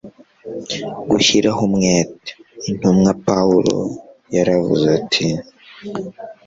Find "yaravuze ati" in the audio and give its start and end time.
4.35-5.27